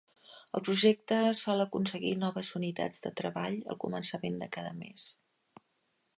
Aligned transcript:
El 0.59 0.61
projecte 0.69 1.19
sol 1.41 1.61
aconseguir 1.65 2.13
noves 2.23 2.51
unitats 2.61 3.05
de 3.07 3.13
treball 3.23 3.61
al 3.75 3.81
començament 3.85 4.43
de 4.45 4.51
cada 4.59 4.75
mes. 4.81 5.07